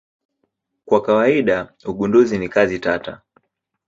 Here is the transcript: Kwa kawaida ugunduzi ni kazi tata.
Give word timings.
Kwa 0.85 1.01
kawaida 1.01 1.73
ugunduzi 1.85 2.37
ni 2.37 2.49
kazi 2.49 2.79
tata. 2.79 3.21